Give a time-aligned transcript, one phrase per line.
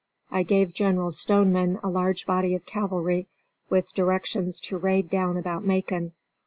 [0.31, 3.27] I gave General Stoneman a large body of cavalry,
[3.69, 6.13] with directions to raid down about Macon.